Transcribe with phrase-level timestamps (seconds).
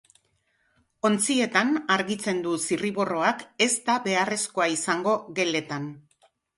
[1.09, 5.93] Ontzietan, argitzen du zirriborroak, ez da beharrezkoa izango geletan.